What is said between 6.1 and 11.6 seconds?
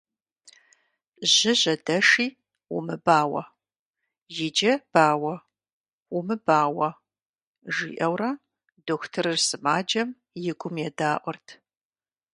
Умыбауэ!- жиӏэурэ дохутырыр сымаджэм и гум едаӏуэрт.